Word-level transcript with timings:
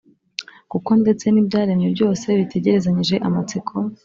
kuko 0.71 0.89
ndetse 1.01 1.25
n 1.29 1.35
ibyaremwe 1.41 1.87
byose 1.95 2.25
bitegerezanyije 2.39 3.15
amatsiko 3.27 3.73